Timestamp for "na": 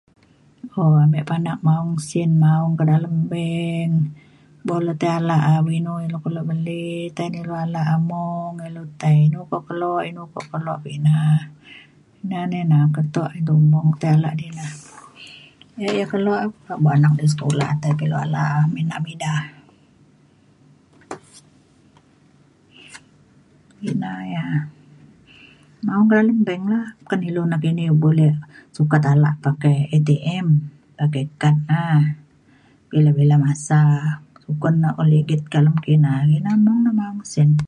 7.33-7.37, 12.29-12.39, 12.71-12.77, 14.57-14.65, 31.69-31.79, 34.81-34.89, 36.85-36.91